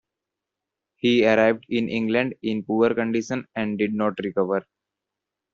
He 0.97 1.27
arrived 1.27 1.67
in 1.69 1.87
England 1.87 2.33
in 2.41 2.63
poor 2.63 2.91
condition 2.95 3.47
and 3.55 3.77
did 3.77 3.93
not 3.93 4.15
recover. 4.23 4.65